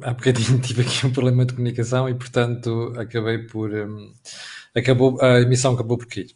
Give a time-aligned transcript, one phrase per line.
[0.00, 3.72] há bocadinho tive aqui um problema de comunicação e, portanto, acabei por.
[3.72, 4.12] Um,
[4.74, 6.34] acabou, a emissão acabou por cair.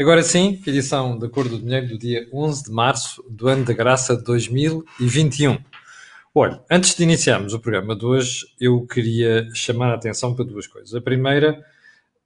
[0.00, 3.72] Agora sim, edição da Cor do Dinheiro do dia 11 de março do ano da
[3.72, 5.58] graça de 2021.
[6.32, 10.68] Olha, antes de iniciarmos o programa de hoje, eu queria chamar a atenção para duas
[10.68, 10.94] coisas.
[10.94, 11.64] A primeira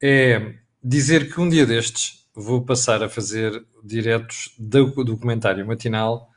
[0.03, 0.53] é
[0.85, 6.31] dizer que um dia destes vou passar a fazer diretos do documentário matinal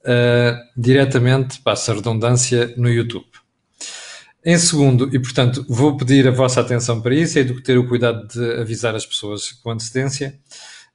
[0.00, 3.26] uh, diretamente, passa a redundância, no YouTube.
[4.44, 7.88] Em segundo, e portanto vou pedir a vossa atenção para isso, é do ter o
[7.88, 10.38] cuidado de avisar as pessoas com antecedência,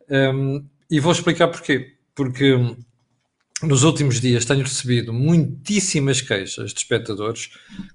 [0.09, 1.94] um, e vou explicar porquê.
[2.13, 2.58] Porque
[3.62, 7.49] nos últimos dias tenho recebido muitíssimas queixas de espectadores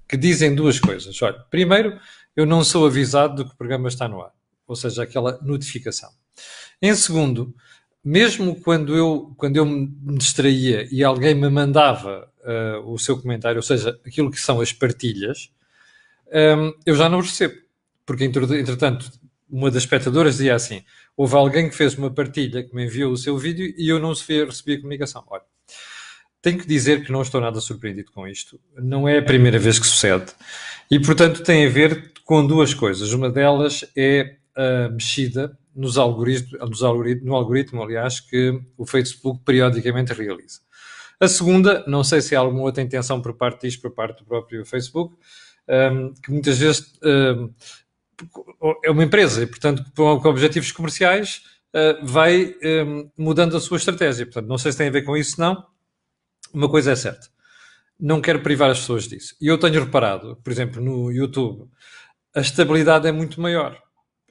[0.07, 1.21] que dizem duas coisas.
[1.21, 1.99] Olha, primeiro,
[2.35, 4.31] eu não sou avisado do que o programa está no ar,
[4.67, 6.09] ou seja, aquela notificação.
[6.81, 7.53] Em segundo,
[8.03, 13.57] mesmo quando eu, quando eu me distraía e alguém me mandava uh, o seu comentário,
[13.57, 15.49] ou seja, aquilo que são as partilhas,
[16.57, 17.55] um, eu já não recebo.
[18.05, 19.11] Porque, entretanto,
[19.49, 20.83] uma das espectadoras dizia assim:
[21.15, 24.09] houve alguém que fez uma partilha que me enviou o seu vídeo e eu não
[24.09, 25.23] recebi a comunicação.
[25.27, 25.43] Olha,
[26.41, 28.59] tenho que dizer que não estou nada surpreendido com isto.
[28.75, 30.33] Não é a primeira vez que sucede.
[30.91, 33.13] E, portanto, tem a ver com duas coisas.
[33.13, 36.81] Uma delas é a mexida nos algoritmos, nos
[37.23, 40.59] no algoritmo, aliás, que o Facebook periodicamente realiza.
[41.23, 44.25] A segunda, não sei se há alguma outra intenção por parte disto, por parte do
[44.25, 45.15] próprio Facebook,
[45.69, 47.49] um, que muitas vezes um,
[48.83, 54.25] é uma empresa e, portanto, com objetivos comerciais, uh, vai um, mudando a sua estratégia.
[54.25, 55.65] Portanto, não sei se tem a ver com isso, não.
[56.53, 57.29] Uma coisa é certa.
[57.97, 59.33] Não quero privar as pessoas disso.
[59.39, 61.69] E eu tenho reparado, por exemplo, no YouTube,
[62.35, 63.81] a estabilidade é muito maior.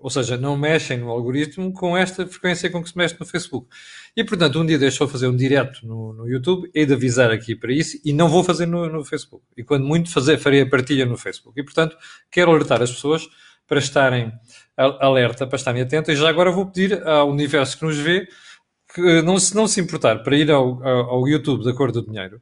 [0.02, 3.68] Ou seja, não mexem no algoritmo com esta frequência com que se mexe no Facebook.
[4.16, 7.54] E, portanto, um dia deixou fazer um direto no, no YouTube, hei de avisar aqui
[7.54, 9.44] para isso, e não vou fazer no, no, Facebook.
[9.56, 11.58] E quando muito fazer, farei a partilha no Facebook.
[11.58, 11.96] E, portanto,
[12.30, 13.28] quero alertar as pessoas
[13.66, 14.32] para estarem
[14.76, 16.18] alerta, para estarem atentas.
[16.18, 18.26] E já agora vou pedir ao universo que nos vê
[18.94, 22.40] que não se, não se importar para ir ao, ao YouTube da Cor do Dinheiro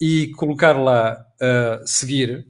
[0.00, 2.44] e colocar lá uh, seguir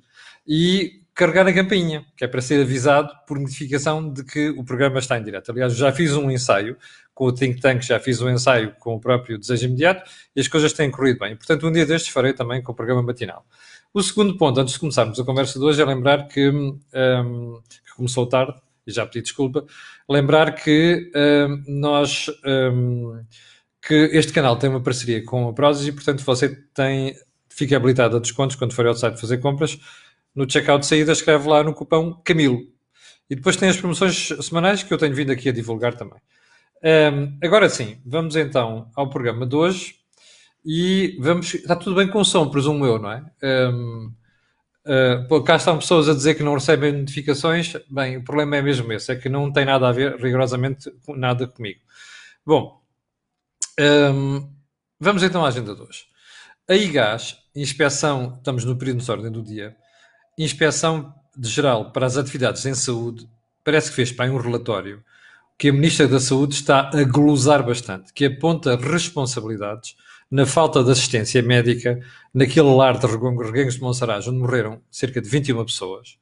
[0.46, 4.98] e carregar a campainha, que é para ser avisado por notificação de que o programa
[4.98, 5.50] está em direto.
[5.50, 6.76] Aliás, já fiz um ensaio
[7.14, 10.48] com o Think Tank, já fiz um ensaio com o próprio Desejo Imediato e as
[10.48, 11.36] coisas têm corrido bem.
[11.36, 13.44] Portanto, um dia destes farei também com o programa matinal.
[13.92, 16.78] O segundo ponto, antes de começarmos a conversa de hoje, é lembrar que, um,
[17.68, 18.54] que começou tarde,
[18.86, 19.66] e já pedi desculpa,
[20.08, 23.22] lembrar que um, nós, um,
[23.86, 27.14] que este canal tem uma parceria com a Prozis e, portanto, você tem,
[27.50, 29.78] fica habilitado a descontos quando for ao site fazer compras,
[30.34, 32.60] no checkout de saída escreve lá no cupão Camilo.
[33.28, 36.18] E depois tem as promoções semanais que eu tenho vindo aqui a divulgar também.
[36.84, 39.94] Um, agora sim, vamos então ao programa de hoje
[40.64, 41.54] e vamos.
[41.54, 43.24] Está tudo bem com o som, presumo eu, não é?
[43.42, 44.12] Um,
[44.86, 47.74] uh, ah, cá estão pessoas a dizer que não recebem notificações.
[47.88, 51.46] Bem, o problema é mesmo esse, é que não tem nada a ver rigorosamente nada
[51.46, 51.80] comigo.
[52.44, 52.82] Bom,
[53.80, 54.52] um,
[54.98, 56.04] vamos então à agenda de hoje.
[56.68, 59.76] A IGAS, inspeção, estamos no período de ordem do dia,
[60.38, 63.28] Inspeção de Geral para as Atividades em Saúde
[63.64, 65.02] parece que fez para um relatório
[65.58, 69.96] que a Ministra da Saúde está a glosar bastante, que aponta responsabilidades
[70.30, 72.00] na falta de assistência médica
[72.32, 76.18] naquele lar de Reguengos de Monsaraz, onde morreram cerca de 21 pessoas,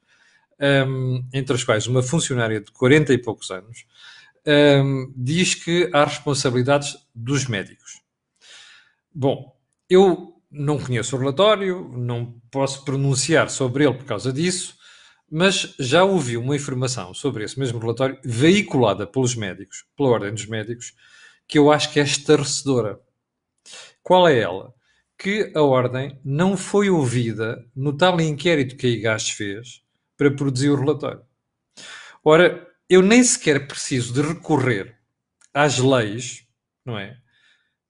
[0.87, 3.85] um, entre as quais uma funcionária de 40 e poucos anos,
[4.85, 8.01] um, diz que há responsabilidades dos médicos.
[9.13, 9.55] Bom,
[9.89, 14.75] eu não conheço o relatório, não posso pronunciar sobre ele por causa disso,
[15.29, 20.45] mas já ouvi uma informação sobre esse mesmo relatório veiculada pelos médicos, pela Ordem dos
[20.45, 20.93] Médicos,
[21.47, 22.99] que eu acho que é estarrecedora.
[24.03, 24.73] Qual é ela?
[25.17, 29.81] Que a Ordem não foi ouvida no tal inquérito que a IGAS fez
[30.17, 31.21] para produzir o relatório.
[32.23, 34.97] Ora, eu nem sequer preciso de recorrer
[35.53, 36.47] às leis,
[36.85, 37.17] não é?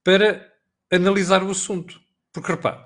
[0.04, 0.52] Para
[0.92, 2.01] analisar o assunto.
[2.34, 2.80] Porque repare,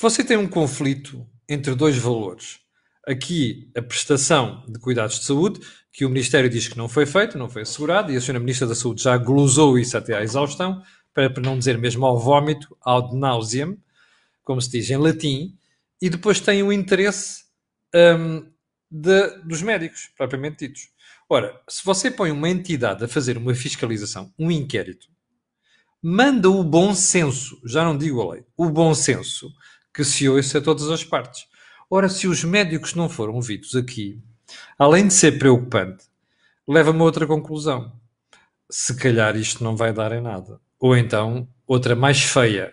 [0.00, 2.60] você tem um conflito entre dois valores.
[3.06, 5.60] Aqui, a prestação de cuidados de saúde,
[5.92, 8.38] que o Ministério diz que não foi feito, não foi assegurado, e a Sra.
[8.38, 10.82] Ministra da Saúde já glosou isso até à exaustão,
[11.12, 13.76] para, não dizer mesmo ao vómito, ao nauseam,
[14.44, 15.56] como se diz em latim,
[16.00, 17.44] e depois tem o interesse
[17.94, 18.50] um,
[18.90, 20.88] de, dos médicos, propriamente ditos.
[21.28, 25.08] Ora, se você põe uma entidade a fazer uma fiscalização, um inquérito,
[26.02, 29.52] manda o bom senso, já não digo a lei, o bom senso
[29.92, 31.46] que se ouça a todas as partes.
[31.90, 34.22] Ora, se os médicos não foram ouvidos aqui,
[34.78, 36.04] além de ser preocupante,
[36.66, 37.92] leva-me a outra conclusão.
[38.70, 40.60] Se calhar isto não vai dar em nada.
[40.78, 42.72] Ou então, outra mais feia.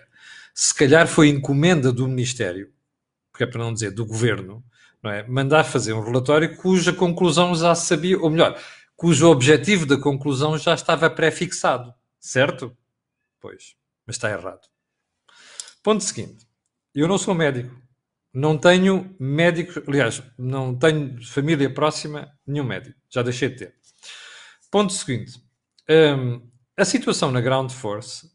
[0.53, 2.71] Se calhar foi encomenda do Ministério
[3.37, 4.63] porque é para não dizer do governo,
[5.01, 5.21] não é?
[5.27, 8.59] mandar fazer um relatório cuja conclusão já sabia, ou melhor,
[8.95, 12.75] cujo objetivo da conclusão já estava pré-fixado, certo?
[13.39, 13.75] Pois,
[14.05, 14.67] mas está errado.
[15.83, 16.45] Ponto seguinte:
[16.93, 17.75] eu não sou médico,
[18.33, 23.75] não tenho médico, aliás, não tenho família próxima, nenhum médico, já deixei de ter.
[24.71, 25.41] Ponto seguinte:
[25.89, 28.29] um, a situação na Ground Force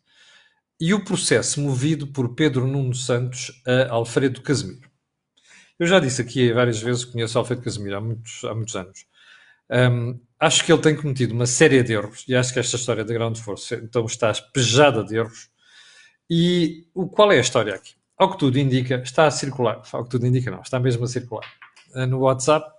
[0.80, 4.90] e o processo movido por Pedro Nuno Santos a Alfredo Casemiro.
[5.78, 9.06] Eu já disse aqui várias vezes que conheço Alfredo Casemiro há muitos, há muitos anos.
[9.70, 13.04] Um, acho que ele tem cometido uma série de erros e acho que esta história
[13.04, 15.48] da Ground Force então está espejada de erros.
[16.28, 17.94] E o, qual é a história aqui?
[18.16, 21.08] Ao que tudo indica, está a circular, ao que tudo indica não, está mesmo a
[21.08, 21.44] circular
[21.94, 22.70] eh, no WhatsApp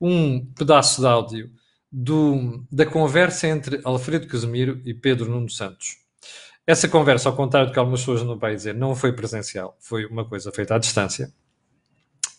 [0.00, 1.50] um pedaço de áudio
[1.90, 5.96] do, da conversa entre Alfredo Casemiro e Pedro Nuno Santos.
[6.66, 10.06] Essa conversa, ao contrário do que algumas pessoas não vai dizer, não foi presencial, foi
[10.06, 11.32] uma coisa feita à distância.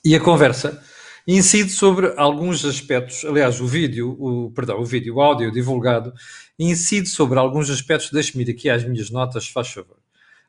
[0.04, 0.84] E a conversa
[1.28, 6.14] incide sobre alguns aspectos, aliás, o vídeo, o, perdão, o vídeo, o áudio divulgado,
[6.58, 9.98] incide sobre alguns aspectos, deixe-me ir aqui às minhas notas, faz favor,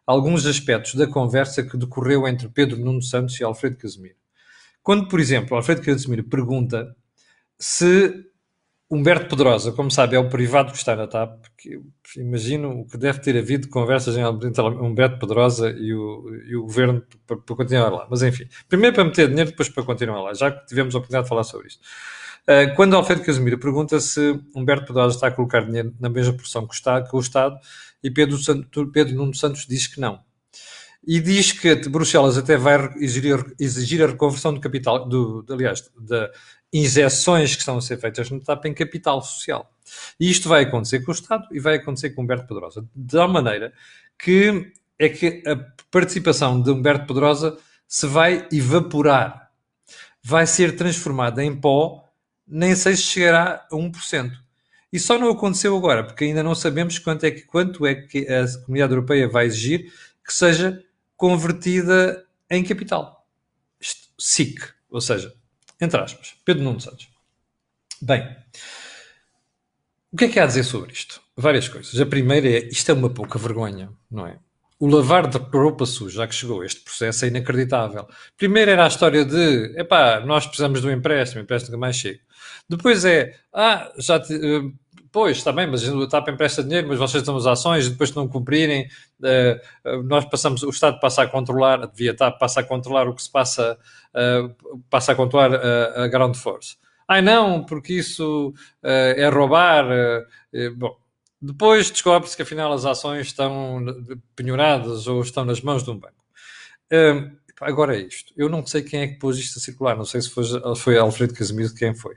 [0.06, 4.16] alguns aspectos da conversa que decorreu entre Pedro Nuno Santos e Alfredo Casemiro.
[4.82, 6.94] Quando, por exemplo, Alfredo Casemiro pergunta
[7.58, 8.26] se
[8.88, 11.80] Humberto Pedrosa, como sabe, é o privado que está na TAP, porque
[12.16, 17.02] imagino o que deve ter havido conversas entre Humberto Pedrosa e o, e o governo
[17.26, 18.06] para, para, continuar lá.
[18.08, 21.24] Mas enfim, primeiro para meter dinheiro, depois para continuar lá, já que tivemos a oportunidade
[21.24, 21.80] de falar sobre isto.
[22.44, 26.64] Uh, quando Alfredo Casemiro pergunta se Humberto Pedrosa está a colocar dinheiro na mesma porção
[26.64, 27.58] que o Estado, que o Estado
[28.04, 30.20] e Pedro, Santo, Pedro Nuno Santos diz que não.
[31.04, 36.30] E diz que Bruxelas até vai exigir, exigir a reconversão do capital, do, aliás, da,
[36.78, 39.70] injeções que estão a ser feitas no TAP em capital social.
[40.18, 42.86] E isto vai acontecer com o Estado e vai acontecer com Humberto Pedrosa.
[42.94, 43.72] De tal maneira
[44.18, 45.56] que é que a
[45.90, 49.50] participação de Humberto Pedrosa se vai evaporar.
[50.22, 52.04] Vai ser transformada em pó,
[52.46, 54.32] nem sei se chegará a 1%.
[54.92, 58.26] E só não aconteceu agora, porque ainda não sabemos quanto é que, quanto é que
[58.28, 59.92] a Comunidade Europeia vai exigir
[60.24, 60.82] que seja
[61.16, 63.26] convertida em capital.
[64.18, 64.58] SIC,
[64.90, 65.34] ou seja,
[65.80, 67.08] entre aspas, Pedro Nuno Santos.
[68.00, 68.36] Bem,
[70.12, 71.20] o que é que há a dizer sobre isto?
[71.36, 72.00] Várias coisas.
[72.00, 74.38] A primeira é, isto é uma pouca vergonha, não é?
[74.78, 78.06] O lavar de roupa suja, já que chegou este processo, é inacreditável.
[78.36, 82.20] Primeiro era a história de, epá, nós precisamos de um empréstimo, empréstimo que mais chega.
[82.68, 84.74] Depois é, ah, já te, uh,
[85.16, 88.16] pois, está bem, mas o TAP empresta dinheiro, mas vocês dão as ações, depois de
[88.16, 88.86] não cumprirem,
[89.22, 93.22] uh, nós passamos, o Estado passa a controlar, devia TAP passa a controlar o que
[93.22, 93.78] se passa,
[94.12, 96.76] uh, passa a controlar a, ground force.
[97.08, 98.52] Ai não, porque isso
[98.82, 99.86] é roubar.
[100.76, 100.94] bom,
[101.40, 103.86] depois descobre-se que afinal as ações estão
[104.34, 106.22] penhoradas ou estão nas mãos de um banco.
[107.62, 108.34] agora é isto.
[108.36, 110.44] Eu não sei quem é que pôs isto a circular, não sei se foi,
[110.76, 112.16] foi Alfredo Casimiro quem foi.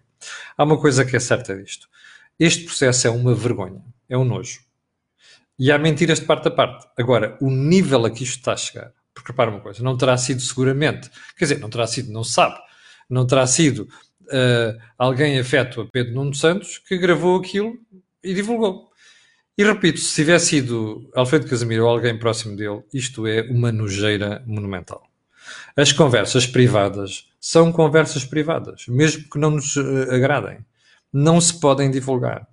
[0.57, 1.87] Há uma coisa que é certa disto.
[2.39, 4.61] Este processo é uma vergonha, é um nojo.
[5.59, 6.87] E há mentiras de parte a parte.
[6.97, 10.15] Agora, o nível a que isto está a chegar, porque repara uma coisa, não terá
[10.17, 12.57] sido seguramente, quer dizer, não terá sido, não se sabe,
[13.09, 13.89] não terá sido
[14.21, 17.77] uh, alguém afeto a Pedro Nuno Santos que gravou aquilo
[18.23, 18.89] e divulgou.
[19.57, 24.41] E repito, se tivesse sido Alfredo Casemiro ou alguém próximo dele, isto é uma nojeira
[24.47, 25.03] monumental.
[25.75, 30.59] As conversas privadas são conversas privadas, mesmo que não nos uh, agradem
[31.11, 32.47] não se podem divulgar.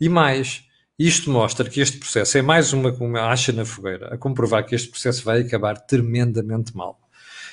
[0.00, 0.64] E mais,
[0.98, 4.74] isto mostra que este processo é mais uma, uma acha na fogueira, a comprovar que
[4.74, 6.98] este processo vai acabar tremendamente mal.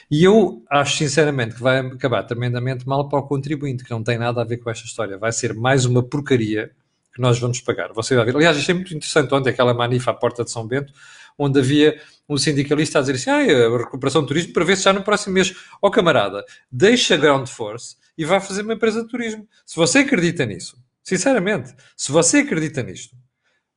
[0.09, 4.17] E eu acho sinceramente que vai acabar tremendamente mal para o contribuinte, que não tem
[4.17, 5.17] nada a ver com esta história.
[5.17, 6.71] Vai ser mais uma porcaria
[7.13, 7.91] que nós vamos pagar.
[7.93, 8.35] Você vai ver.
[8.35, 10.93] Aliás, achei muito interessante ontem aquela manifa à porta de São Bento,
[11.37, 14.83] onde havia um sindicalista a dizer assim: ah, a recuperação do turismo para ver se
[14.83, 15.55] já no próximo mês.
[15.81, 19.47] Ó oh, camarada, deixa a ground force e vai fazer uma empresa de turismo.
[19.65, 23.15] Se você acredita nisso, sinceramente, se você acredita nisto,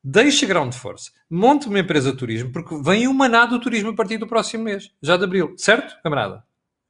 [0.03, 3.95] deixe Ground Force, monte uma empresa de turismo, porque vem uma nada do turismo a
[3.95, 6.43] partir do próximo mês, já de abril, certo, camarada?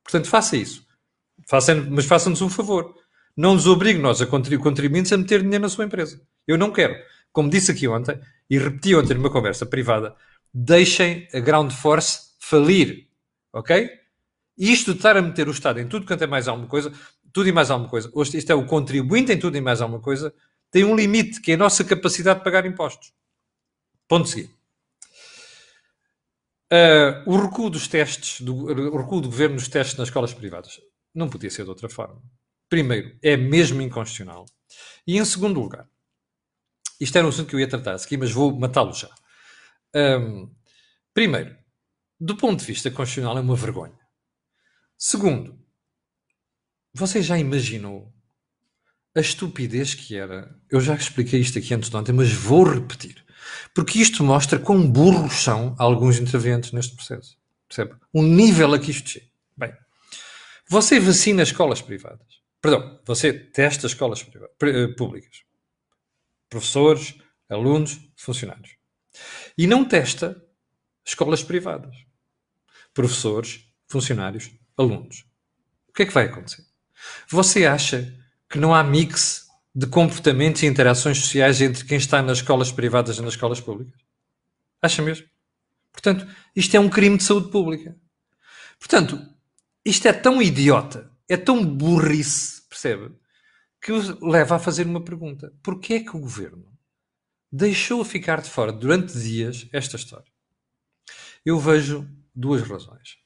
[0.04, 0.86] Portanto, faça isso.
[1.46, 2.94] Faça, mas faça-nos um favor.
[3.36, 6.20] Não nos obrigue nós, a contribuintes, a meter dinheiro na sua empresa.
[6.46, 6.94] Eu não quero.
[7.32, 10.14] Como disse aqui ontem, e repeti ontem numa conversa privada,
[10.52, 13.08] deixem a Ground Force falir.
[13.52, 13.90] Ok?
[14.56, 16.92] Isto de estar a meter o Estado em tudo quanto é mais alguma coisa,
[17.32, 20.34] tudo e mais alguma coisa, isto é o contribuinte em tudo e mais alguma coisa,
[20.70, 23.12] tem um limite, que é a nossa capacidade de pagar impostos.
[24.06, 24.54] Ponto seguinte.
[26.72, 30.80] Uh, o recuo dos testes, do, o recuo do governo nos testes nas escolas privadas,
[31.12, 32.22] não podia ser de outra forma.
[32.68, 34.46] Primeiro, é mesmo inconstitucional.
[35.04, 35.88] E em segundo lugar,
[37.00, 39.10] isto era um assunto que eu ia tratar aqui, mas vou matá-lo já.
[39.94, 40.54] Um,
[41.12, 41.56] primeiro,
[42.18, 43.98] do ponto de vista constitucional, é uma vergonha.
[44.96, 45.58] Segundo,
[46.92, 48.12] você já imaginou
[49.14, 50.54] a estupidez que era?
[50.70, 53.24] Eu já expliquei isto aqui antes de ontem, mas vou repetir.
[53.74, 57.38] Porque isto mostra quão burros são alguns intervenientes neste processo.
[57.66, 57.94] Percebe?
[58.12, 59.26] O nível a que isto chega.
[59.56, 59.72] Bem,
[60.68, 62.40] você vacina escolas privadas.
[62.60, 64.26] Perdão, você testa escolas
[64.62, 65.42] eh, públicas.
[66.48, 67.14] Professores,
[67.48, 68.79] alunos, funcionários.
[69.56, 70.42] E não testa
[71.04, 71.96] escolas privadas.
[72.94, 75.24] Professores, funcionários, alunos.
[75.88, 76.64] O que é que vai acontecer?
[77.28, 78.16] Você acha
[78.48, 83.18] que não há mix de comportamentos e interações sociais entre quem está nas escolas privadas
[83.18, 84.00] e nas escolas públicas?
[84.82, 85.26] Acha mesmo?
[85.92, 87.96] Portanto, isto é um crime de saúde pública.
[88.78, 89.20] Portanto,
[89.84, 93.12] isto é tão idiota, é tão burrice, percebe?
[93.80, 95.52] Que leva a fazer uma pergunta.
[95.62, 96.69] Porquê é que o governo
[97.50, 100.30] deixou ficar de fora durante dias esta história?
[101.44, 103.18] Eu vejo duas razões.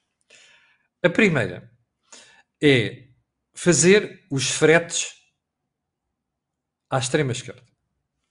[1.03, 1.71] A primeira
[2.61, 3.09] é
[3.53, 5.13] fazer os fretes
[6.89, 7.63] à extrema esquerda.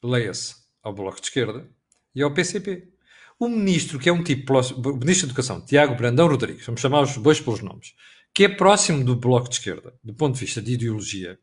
[0.03, 1.69] Leia-se ao Bloco de Esquerda
[2.15, 2.93] e ao PCP.
[3.39, 7.03] O ministro, que é um tipo, o ministro da Educação, Tiago Brandão Rodrigues, vamos chamar
[7.03, 7.95] os dois pelos nomes,
[8.33, 11.39] que é próximo do Bloco de Esquerda, do ponto de vista de ideologia,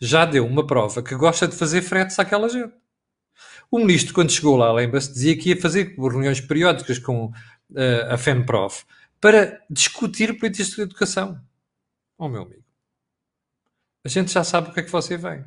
[0.00, 2.74] já deu uma prova que gosta de fazer fretes àquela gente.
[3.70, 7.32] O ministro, quando chegou lá, lembra-se, dizia que ia fazer reuniões periódicas com uh,
[8.10, 8.84] a FEMPROF
[9.20, 11.40] para discutir políticas de educação.
[12.18, 12.64] Oh, meu amigo,
[14.04, 15.44] a gente já sabe o que é que você vem.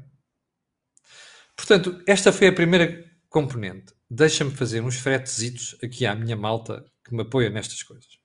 [1.55, 3.93] Portanto, esta foi a primeira componente.
[4.09, 8.19] Deixa-me fazer uns fretezitos aqui à minha malta que me apoia nestas coisas.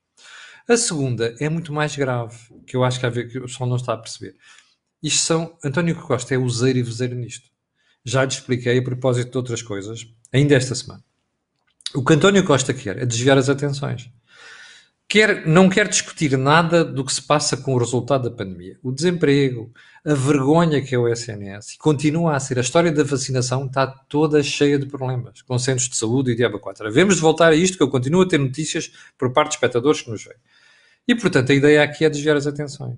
[0.69, 3.69] A segunda é muito mais grave, que eu acho que, a ver, que o pessoal
[3.69, 4.35] não está a perceber.
[5.03, 5.59] Isto são.
[5.63, 7.51] António Costa é useiro e vezeiro nisto.
[8.05, 11.03] Já lhe expliquei a propósito de outras coisas, ainda esta semana.
[11.95, 14.11] O que António Costa quer é desviar as atenções
[15.09, 18.77] quer, não quer discutir nada do que se passa com o resultado da pandemia.
[18.83, 19.73] O desemprego,
[20.05, 22.59] a vergonha que é o SNS, e continua a ser.
[22.59, 26.59] A história da vacinação está toda cheia de problemas, com centros de saúde e diabo
[26.59, 26.89] 4.
[26.89, 30.11] Devemos voltar a isto, que eu continuo a ter notícias por parte de espectadores que
[30.11, 30.39] nos veem.
[31.07, 32.97] E, portanto, a ideia aqui é desviar as atenções.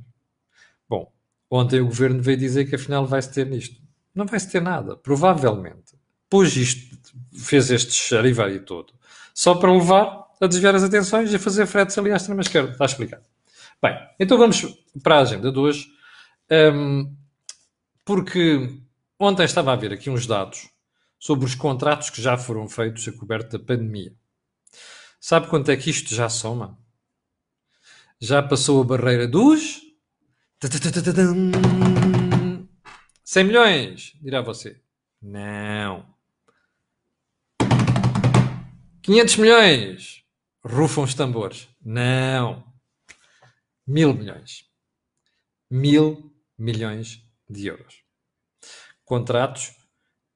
[0.89, 1.13] Bom,
[1.51, 3.86] ontem o governo veio dizer que afinal vai-se ter nisto.
[4.17, 4.97] Não vai-se ter nada.
[4.97, 5.95] Provavelmente
[6.29, 6.97] pôs isto,
[7.39, 8.93] fez este charivari todo,
[9.33, 12.73] só para levar a desviar as atenções e a fazer fretes ali à extrema esquerda.
[12.73, 13.25] Está explicado.
[13.81, 14.67] Bem, então vamos
[15.03, 15.87] para a agenda de hoje.
[16.51, 17.15] Um,
[18.05, 18.81] porque
[19.19, 20.69] ontem estava a ver aqui uns dados
[21.19, 24.15] sobre os contratos que já foram feitos a coberto da pandemia.
[25.21, 26.79] Sabe quanto é que isto já soma?
[28.21, 29.83] Já passou a barreira dos
[33.27, 34.81] 100 milhões, dirá você.
[35.21, 36.07] Não.
[39.03, 40.25] 500 milhões.
[40.65, 41.69] Rufam os tambores.
[41.85, 42.65] Não.
[43.85, 44.71] Mil milhões.
[45.69, 48.01] Mil milhões de euros.
[49.05, 49.75] Contratos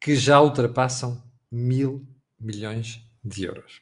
[0.00, 2.04] que já ultrapassam mil
[2.40, 3.80] milhões de euros.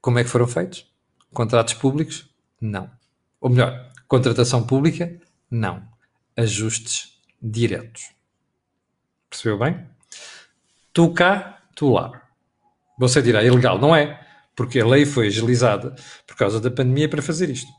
[0.00, 0.90] Como é que foram feitos?
[1.30, 2.26] Contratos públicos?
[2.58, 2.90] Não.
[3.38, 5.20] Ou melhor, contratação pública?
[5.50, 5.86] Não.
[6.34, 8.10] Ajustes diretos.
[9.28, 9.86] Percebeu bem?
[10.92, 12.28] Tu cá, tu lá.
[12.98, 13.78] Você dirá, ilegal.
[13.78, 15.94] Não é porque a lei foi agilizada
[16.26, 17.70] por causa da pandemia para fazer isto.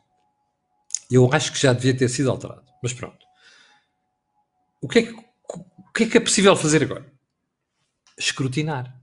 [1.12, 3.24] Eu acho que já devia ter sido alterado, mas pronto.
[4.82, 7.06] O que é que, o que, é, que é possível fazer agora?
[8.18, 8.98] Escrutinar.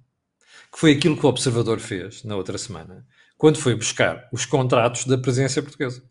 [0.73, 5.05] Que foi aquilo que o Observador fez na outra semana, quando foi buscar os contratos
[5.05, 6.03] da presença portuguesa.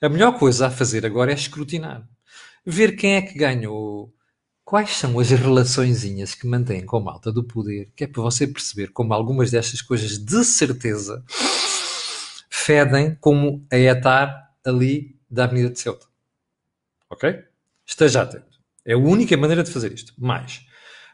[0.00, 2.08] A melhor coisa a fazer agora é escrutinar.
[2.64, 4.12] Ver quem é que ganhou
[4.64, 8.46] Quais são as relaçõezinhas que mantêm com a malta do poder, que é para você
[8.46, 11.22] perceber como algumas destas coisas de certeza
[12.48, 16.06] fedem como a etar ali da Avenida de Ceuta.
[17.10, 17.44] Ok?
[17.84, 18.58] Esteja atento.
[18.84, 20.14] É a única maneira de fazer isto.
[20.16, 20.64] Mas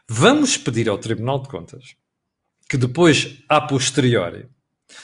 [0.07, 1.95] vamos pedir ao Tribunal de Contas
[2.69, 4.47] que depois, a posteriori,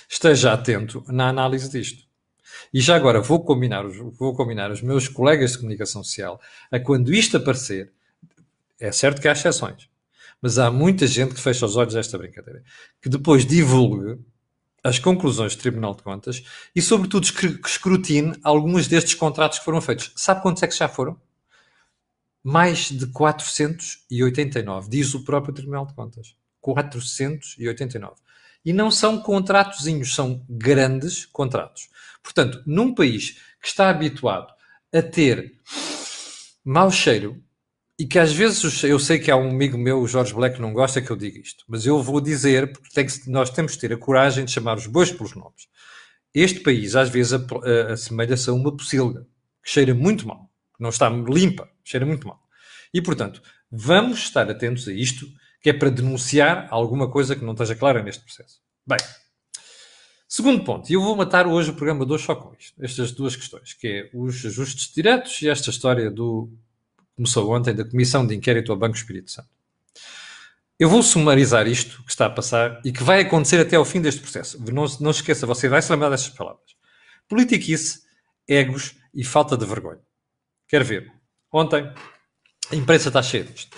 [0.08, 2.05] esteja atento na análise disto.
[2.74, 6.40] E já agora vou combinar, os, vou combinar os meus colegas de comunicação social
[6.72, 7.92] a quando isto aparecer,
[8.80, 9.90] é certo que há exceções,
[10.42, 12.64] mas há muita gente que fecha os olhos a esta brincadeira,
[13.02, 14.20] que depois divulgue
[14.84, 16.44] as conclusões do Tribunal de Contas
[16.76, 17.26] e, sobretudo,
[17.66, 20.12] escrutine alguns destes contratos que foram feitos.
[20.16, 21.20] Sabe quantos é que já foram?
[22.44, 26.36] Mais de 489, diz o próprio Tribunal de Contas.
[26.62, 28.25] 489.
[28.66, 31.88] E não são contratozinhos, são grandes contratos.
[32.24, 34.52] Portanto, num país que está habituado
[34.94, 35.54] a ter
[36.64, 37.42] mau cheiro
[37.98, 40.62] e que às vezes eu sei que há um amigo meu, o Jorge Black, que
[40.62, 43.74] não gosta que eu diga isto, mas eu vou dizer, porque tem que, nós temos
[43.74, 45.68] de ter a coragem de chamar os bois pelos nomes.
[46.34, 47.34] Este país às vezes
[47.92, 49.26] assemelha-se a uma pocilga.
[49.64, 52.42] que cheira muito mal, não está limpa, cheira muito mal.
[52.94, 53.42] E, portanto,
[53.72, 55.28] vamos estar atentos a isto,
[55.66, 58.62] que é para denunciar alguma coisa que não esteja clara neste processo.
[58.86, 59.00] Bem,
[60.28, 63.36] segundo ponto, e eu vou matar hoje o programa hoje só com isto, estas duas
[63.36, 66.54] questões, que é os ajustes diretos e esta história do
[67.16, 69.50] começou ontem da Comissão de Inquérito ao Banco Espírito Santo.
[70.78, 74.00] Eu vou sumarizar isto que está a passar e que vai acontecer até ao fim
[74.00, 74.62] deste processo.
[74.72, 76.76] Não, não se esqueça, você vai se lembrar destas palavras.
[77.28, 78.04] Politiquice,
[78.48, 80.02] egos e falta de vergonha.
[80.68, 81.12] Quer ver?
[81.52, 81.92] Ontem,
[82.72, 83.78] a imprensa está cheia disto.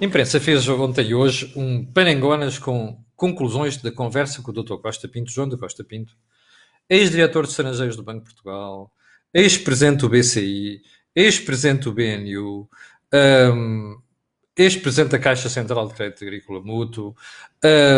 [0.00, 4.76] A imprensa fez ontem e hoje um parangonas com conclusões da conversa com o Dr.
[4.76, 6.16] Costa Pinto, João de Costa Pinto,
[6.88, 8.92] ex-diretor de estrangeiros do Banco de Portugal,
[9.32, 10.82] ex-presidente do BCI,
[11.14, 12.68] ex-presidente do BNU,
[13.54, 13.98] um,
[14.56, 17.14] ex-presidente da Caixa Central de Crédito Agrícola Mútuo,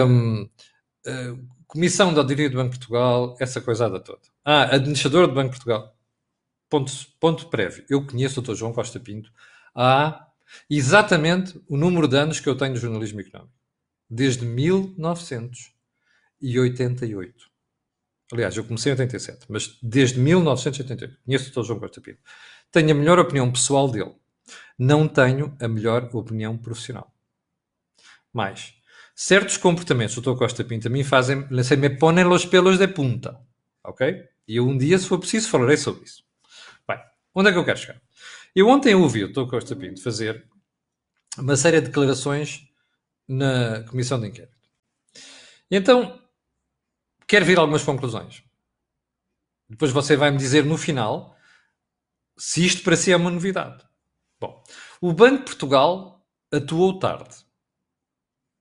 [0.06, 4.20] um, uh, Comissão da Auditoria do Banco de Portugal, essa coisada toda.
[4.44, 5.96] Ah, administrador do Banco de Portugal.
[6.70, 7.84] Ponto, ponto prévio.
[7.90, 8.54] Eu conheço o Dr.
[8.54, 9.30] João Costa Pinto
[9.74, 10.25] há
[10.68, 13.54] exatamente o número de anos que eu tenho de jornalismo económico.
[14.08, 17.46] Desde 1988.
[18.32, 21.18] Aliás, eu comecei em 87, mas desde 1988.
[21.24, 21.62] Conheço o Dr.
[21.66, 22.18] João Costa Pinto.
[22.72, 24.14] Tenho a melhor opinião pessoal dele.
[24.78, 27.14] Não tenho a melhor opinião profissional.
[28.32, 28.74] Mais,
[29.14, 30.36] certos comportamentos do Dr.
[30.38, 33.40] Costa Pinto a mim fazem, se me ponem los pelos de punta.
[33.84, 34.24] Ok?
[34.48, 36.24] E eu um dia, se for preciso, falarei sobre isso.
[36.86, 36.98] Bem,
[37.34, 38.00] onde é que eu quero chegar?
[38.56, 39.50] Eu ontem ouvi o Dr.
[39.50, 40.48] Costa Pinto fazer
[41.36, 42.66] uma série de declarações
[43.28, 44.56] na Comissão de Inquérito.
[45.70, 46.18] E então,
[47.28, 48.42] quero vir algumas conclusões.
[49.68, 51.36] Depois você vai me dizer no final
[52.34, 53.84] se isto para si é uma novidade.
[54.40, 54.64] Bom,
[55.02, 57.36] o Banco de Portugal atuou tarde.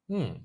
[0.10, 0.44] Hum.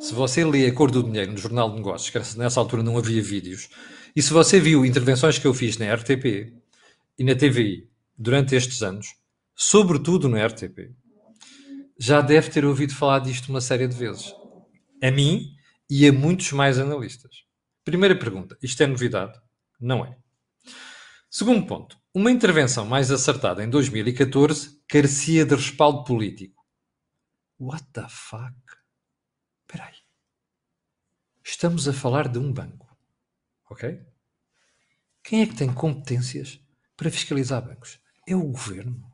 [0.00, 2.96] Se você lê A Cor do Dinheiro no Jornal de Negócios, que nessa altura não
[2.96, 3.68] havia vídeos,
[4.14, 6.54] e se você viu intervenções que eu fiz na RTP
[7.18, 9.14] e na TVI durante estes anos,
[9.54, 10.94] sobretudo na RTP,
[11.98, 14.34] já deve ter ouvido falar disto uma série de vezes.
[15.02, 15.54] A mim
[15.88, 17.44] e a muitos mais analistas.
[17.84, 19.38] Primeira pergunta: isto é novidade?
[19.80, 20.16] Não é.
[21.30, 26.64] Segundo ponto: uma intervenção mais acertada em 2014 carecia de respaldo político.
[27.58, 28.56] What the fuck?
[29.62, 29.96] Espera aí.
[31.44, 32.86] Estamos a falar de um banco.
[33.70, 34.00] Ok?
[35.22, 36.60] Quem é que tem competências
[36.96, 38.00] para fiscalizar bancos?
[38.26, 39.06] É o governo.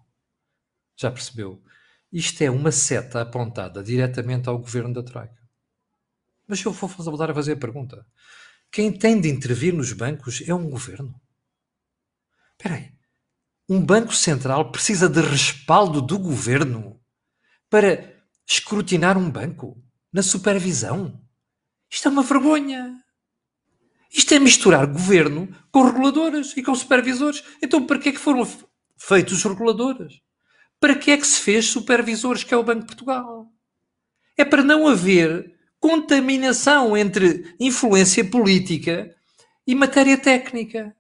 [0.97, 1.63] Já percebeu?
[2.11, 5.41] Isto é uma seta apontada diretamente ao governo da Troika.
[6.47, 8.07] Mas eu vou voltar a fazer a pergunta.
[8.71, 11.15] Quem tem de intervir nos bancos é um governo.
[12.53, 12.93] Espera aí.
[13.69, 17.01] Um banco central precisa de respaldo do governo
[17.69, 18.13] para
[18.47, 21.23] escrutinar um banco na supervisão.
[21.91, 22.99] Isto é uma vergonha.
[24.11, 27.43] Isto é misturar governo com reguladores e com supervisores.
[27.63, 28.45] Então, para que é que foram
[28.97, 30.21] feitos os reguladores?
[30.81, 33.47] Para que é que se fez supervisores, que é o Banco de Portugal?
[34.37, 39.15] É para não haver contaminação entre influência política
[39.67, 40.97] e matéria técnica.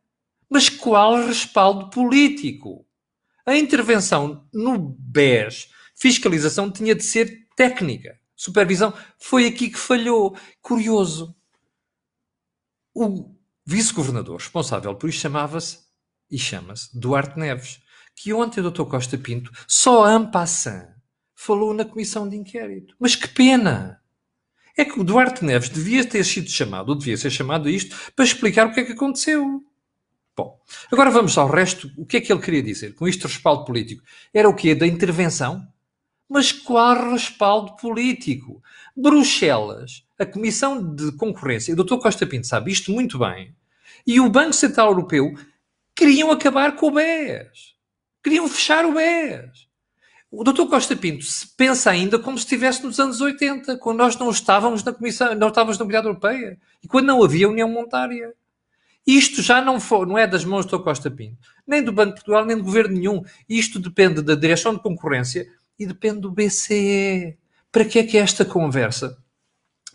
[0.49, 2.87] Mas qual respaldo político?
[3.47, 8.19] A intervenção no BES, fiscalização, tinha de ser técnica.
[8.37, 10.37] Supervisão foi aqui que falhou.
[10.61, 11.35] Curioso.
[12.95, 15.79] O vice-governador responsável por isto chamava-se
[16.33, 17.79] e chama-se Duarte Neves,
[18.17, 18.85] que ontem o Dr.
[18.85, 20.89] Costa Pinto, só en passant,
[21.35, 22.97] falou na comissão de inquérito.
[22.99, 24.01] Mas que pena!
[24.77, 27.95] É que o Duarte Neves devia ter sido chamado, ou devia ser chamado a isto,
[28.17, 29.63] para explicar o que é que aconteceu.
[30.35, 30.59] Bom,
[30.91, 31.91] agora vamos ao resto.
[31.99, 34.03] O que é que ele queria dizer com isto respaldo político?
[34.33, 34.75] Era o quê?
[34.75, 35.69] Da intervenção?
[36.27, 38.63] Mas qual respaldo político?
[38.97, 41.99] Bruxelas, a Comissão de Concorrência, o Dr.
[41.99, 43.55] Costa Pinto sabe isto muito bem,
[44.07, 45.35] e o Banco Central Europeu
[45.95, 47.75] queriam acabar com o BES.
[48.23, 49.73] Queriam fechar o BES.
[50.31, 50.67] O Dr.
[50.67, 51.27] Costa Pinto
[51.59, 55.49] pensa ainda como se estivesse nos anos 80, quando nós não estávamos na Comissão, não
[55.49, 58.33] estávamos na Comunidade Europeia e quando não havia União Monetária.
[59.07, 60.85] Isto já não, for, não é das mãos do Dr.
[60.85, 63.23] Costa Pinto, nem do Banco de Portugal, nem do governo nenhum.
[63.47, 65.47] Isto depende da Direção de Concorrência
[65.79, 67.37] e depende do BCE.
[67.71, 69.19] Para que é que é esta conversa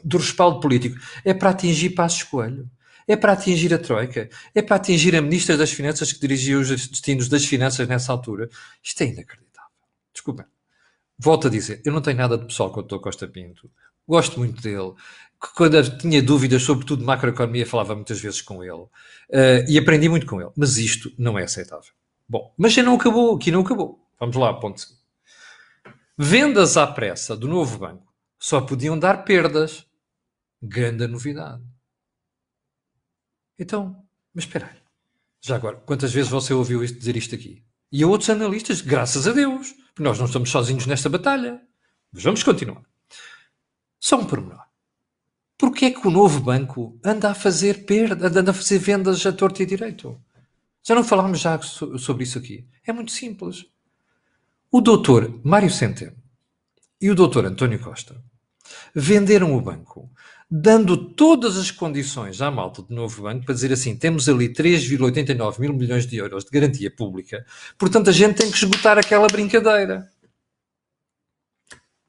[0.04, 0.98] do respaldo político?
[1.26, 2.70] É para atingir Passos Coelho?
[3.08, 4.30] É para atingir a Troika?
[4.54, 8.50] É para atingir a Ministra das Finanças que dirigia os destinos das finanças nessa altura?
[8.84, 9.72] Isto é inacreditável.
[10.12, 10.46] Desculpem.
[11.17, 13.00] Volto a dizer, eu não tenho nada de pessoal com o Dr.
[13.00, 13.72] Costa Pinto.
[14.08, 14.93] Gosto muito dele
[15.56, 18.89] quando tinha dúvidas sobre tudo de macroeconomia falava muitas vezes com ele uh,
[19.67, 20.52] e aprendi muito com ele.
[20.56, 21.91] Mas isto não é aceitável.
[22.28, 24.04] Bom, mas já não acabou, aqui não acabou.
[24.20, 24.98] Vamos lá, ponto seguinte.
[26.17, 28.04] Vendas à pressa do novo banco
[28.39, 29.86] só podiam dar perdas.
[30.62, 31.62] Grande novidade.
[33.58, 34.78] Então, mas espera aí.
[35.41, 37.63] Já agora, quantas vezes você ouviu isto, dizer isto aqui?
[37.91, 41.62] E a outros analistas, graças a Deus, porque nós não estamos sozinhos nesta batalha.
[42.12, 42.84] Mas vamos continuar.
[44.00, 44.65] Só um pormenor.
[45.58, 49.34] Porquê é que o novo banco anda a fazer perda, anda a fazer vendas a
[49.34, 50.22] torto e direito?
[50.84, 52.67] Já não falámos já sobre isso aqui.
[52.86, 53.65] É muito simples.
[54.72, 56.15] O doutor Mário Centeno
[57.02, 58.22] e o doutor António Costa
[58.93, 60.12] venderam o banco
[60.50, 65.60] dando todas as condições à malta do novo banco para dizer assim: temos ali 3,89
[65.60, 67.46] mil milhões de euros de garantia pública,
[67.78, 70.10] portanto a gente tem que esgotar aquela brincadeira.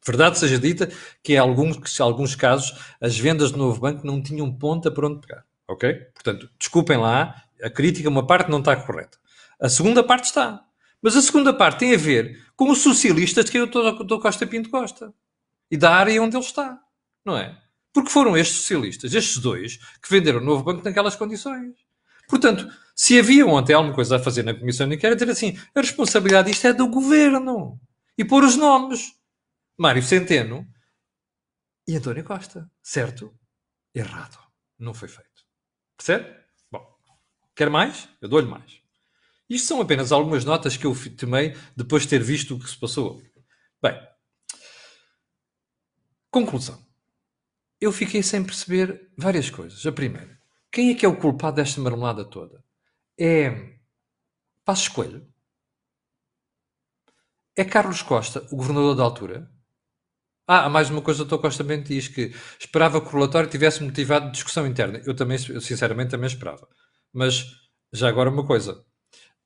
[0.06, 0.90] Verdade seja dita
[1.22, 5.20] que em alguns, alguns casos as vendas do novo banco não tinham ponta para onde
[5.20, 5.44] pegar.
[5.68, 5.92] Ok?
[6.14, 9.18] Portanto, desculpem lá, a crítica, uma parte não está correta.
[9.60, 10.64] A segunda parte está.
[11.02, 14.46] Mas a segunda parte tem a ver com os socialistas de quem eu estou Costa
[14.46, 15.12] Pinto Costa.
[15.70, 16.80] E da área onde ele está.
[17.22, 17.56] Não é?
[17.92, 21.74] Porque foram estes socialistas, estes dois, que venderam o novo banco naquelas condições.
[22.28, 25.80] Portanto, se havia ontem alguma coisa a fazer na Comissão de Inquérito, dizer assim, a
[25.80, 27.80] responsabilidade disto é do Governo.
[28.16, 29.14] E pôr os nomes.
[29.78, 30.66] Mário Centeno
[31.86, 32.70] e António Costa.
[32.82, 33.32] Certo?
[33.94, 34.38] Errado.
[34.78, 35.44] Não foi feito.
[35.96, 36.36] Percebe?
[36.70, 36.86] Bom,
[37.56, 38.08] quer mais?
[38.20, 38.78] Eu dou-lhe mais.
[39.48, 42.78] Isto são apenas algumas notas que eu tomei depois de ter visto o que se
[42.78, 43.22] passou.
[43.80, 43.98] Bem,
[46.30, 46.87] conclusão
[47.80, 49.84] eu fiquei sem perceber várias coisas.
[49.86, 50.38] A primeira,
[50.70, 52.62] quem é que é o culpado desta marmelada toda?
[53.18, 53.74] É
[54.64, 55.26] Passos Coelho?
[57.56, 59.50] É Carlos Costa, o governador da altura?
[60.46, 61.38] Ah, mais uma coisa, o Dr.
[61.38, 65.00] Costa Bento diz que esperava que o relatório tivesse motivado discussão interna.
[65.04, 66.66] Eu também, eu sinceramente, também esperava.
[67.12, 67.44] Mas,
[67.92, 68.82] já agora uma coisa.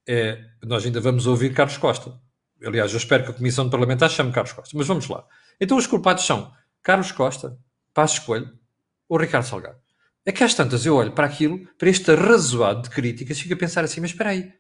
[0.07, 2.21] É, nós ainda vamos ouvir Carlos Costa.
[2.65, 4.77] Aliás, eu espero que a Comissão Parlamentar chame Carlos Costa.
[4.77, 5.27] Mas vamos lá.
[5.61, 7.59] Então os culpados são Carlos Costa,
[7.95, 8.59] Passo Escolho
[9.09, 9.79] ou Ricardo Salgado.
[10.25, 13.55] É que às tantas eu olho para aquilo, para este arrazoado de críticas, e fico
[13.55, 14.53] a pensar assim, mas espera aí,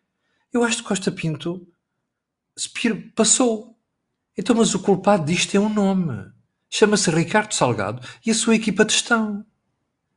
[0.53, 1.67] eu acho que Costa Pinto
[3.15, 3.79] passou.
[4.37, 6.31] Então, mas o culpado disto é um nome.
[6.69, 9.47] Chama-se Ricardo Salgado e a sua equipa de gestão.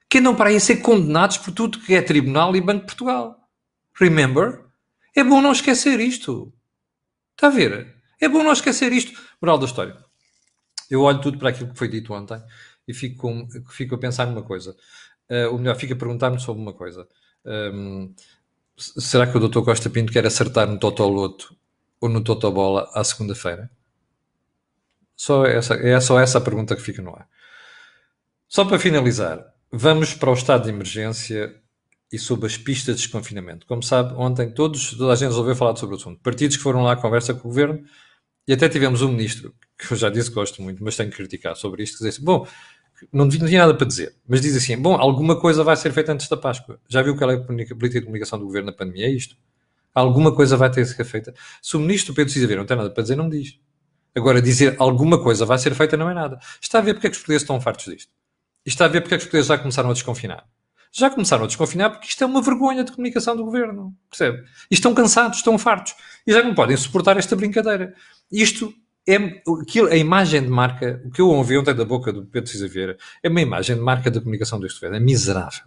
[0.09, 2.85] Que andam para aí a ser condenados por tudo que é Tribunal e Banco de
[2.87, 3.47] Portugal.
[3.93, 4.65] Remember?
[5.15, 6.53] É bom não esquecer isto.
[7.31, 7.95] Está a ver?
[8.19, 9.19] É bom não esquecer isto.
[9.41, 9.97] Moral da história.
[10.89, 12.41] Eu olho tudo para aquilo que foi dito ontem
[12.87, 14.75] e fico, fico a pensar numa coisa.
[15.29, 17.07] Uh, ou melhor, fico a perguntar-me sobre uma coisa.
[17.45, 18.13] Um,
[18.77, 19.63] será que o Dr.
[19.63, 21.55] Costa Pinto quer acertar no Totoloto
[21.99, 23.69] ou no Totobola à segunda-feira?
[25.15, 27.27] Só essa, é só essa a pergunta que fica no ar.
[28.47, 31.55] Só para finalizar, vamos para o estado de emergência
[32.11, 33.65] e sobre as pistas de desconfinamento.
[33.65, 36.21] Como sabe, ontem todos, toda a gente resolveu falar sobre o assunto.
[36.21, 37.83] Partidos que foram lá à conversa com o governo
[38.47, 41.17] e até tivemos um ministro, que eu já disse que gosto muito, mas tenho que
[41.17, 42.47] criticar sobre isto, que disse, bom,
[43.11, 46.27] não tinha nada para dizer, mas diz assim: bom, alguma coisa vai ser feita antes
[46.27, 46.79] da Páscoa.
[46.87, 49.05] Já viu qual é a política de comunicação do governo na pandemia?
[49.05, 49.35] É isto.
[49.93, 51.33] Alguma coisa vai ter que ser feita.
[51.61, 53.57] Se o ministro Pedro Cisa não tem nada para dizer, não diz.
[54.13, 56.37] Agora, dizer alguma coisa vai ser feita não é nada.
[56.61, 58.11] Está a ver porque é que os portugueses estão fartos disto.
[58.65, 60.45] E está a ver porque é que os portugueses já começaram a desconfinar.
[60.91, 63.93] Já começaram a desconfinar porque isto é uma vergonha de comunicação do governo.
[64.09, 64.43] Percebe?
[64.71, 65.93] E estão cansados, estão fartos.
[66.25, 67.93] E já não podem suportar esta brincadeira.
[68.31, 68.73] Isto
[69.07, 69.15] é
[69.61, 72.67] aquilo, a imagem de marca, o que eu ouvi ontem da boca do Pedro Cisa
[72.67, 74.97] Vieira, é uma imagem de marca da comunicação deste governo.
[74.97, 75.65] É miserável.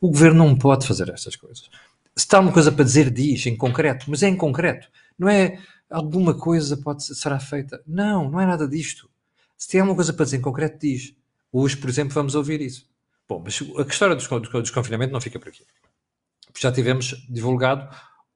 [0.00, 1.70] O governo não pode fazer estas coisas.
[2.14, 4.88] Se está uma coisa para dizer, diz em concreto, mas é em concreto.
[5.18, 5.58] Não é
[5.90, 7.82] alguma coisa pode será feita.
[7.86, 9.08] Não, não é nada disto.
[9.56, 11.14] Se tem alguma coisa para dizer em concreto, diz.
[11.50, 12.86] Hoje, por exemplo, vamos ouvir isso.
[13.28, 15.64] Bom, mas a história do desconfinamento não fica por aqui.
[16.58, 17.88] Já tivemos divulgado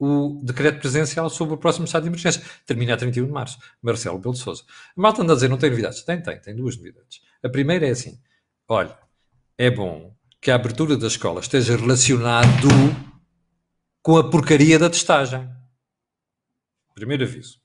[0.04, 2.42] o decreto presidencial sobre o próximo estado de emergência.
[2.66, 3.56] Termina a 31 de março.
[3.80, 4.64] Marcelo Belo Souza.
[4.96, 6.02] A malta anda a dizer, não tem novidades.
[6.02, 7.22] Tem, tem, tem duas novidades.
[7.40, 8.20] A primeira é assim,
[8.66, 8.98] olha,
[9.56, 12.68] é bom que a abertura da escola esteja relacionado
[14.02, 15.48] com a porcaria da testagem.
[16.96, 17.60] Primeiro aviso.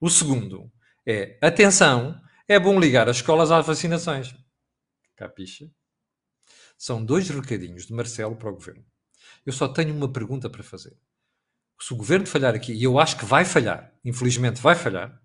[0.00, 0.72] O segundo
[1.06, 4.34] é, atenção, é bom ligar as escolas às vacinações.
[5.14, 5.70] Capixa?
[6.78, 8.84] São dois recadinhos de Marcelo para o governo.
[9.44, 10.96] Eu só tenho uma pergunta para fazer
[11.84, 15.20] se o governo falhar aqui, e eu acho que vai falhar, infelizmente vai falhar,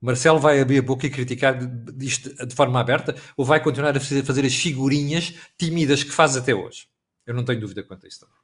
[0.00, 1.58] Marcelo vai abrir a boca e criticar
[2.00, 6.54] isto de forma aberta ou vai continuar a fazer, as figurinhas tímidas que faz até
[6.54, 6.86] hoje?
[7.26, 8.36] Eu não tenho dúvida quanto a isso também.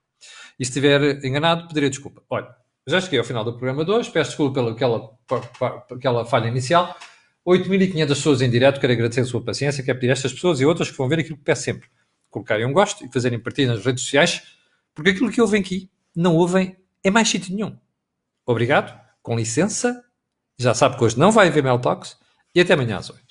[0.58, 2.22] E se estiver enganado, pedirei desculpa.
[2.28, 2.54] Olha,
[2.86, 5.16] já cheguei ao final do programa de hoje, peço desculpa pela aquela,
[5.90, 6.96] aquela falha inicial.
[7.46, 10.66] 8.500 pessoas em direto, quero agradecer a sua paciência, quero pedir a estas pessoas e
[10.66, 11.88] outras que vão ver aquilo que peço sempre.
[12.30, 14.42] Colocarem um gosto e fazerem partilha nas redes sociais,
[14.94, 17.78] porque aquilo que ouvem aqui não ouvem é mais sítio nenhum.
[18.46, 20.02] Obrigado, com licença.
[20.58, 22.16] Já sabe que hoje não vai haver Talks
[22.54, 23.23] e até amanhã às 8.